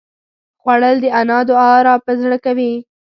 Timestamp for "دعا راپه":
1.49-2.11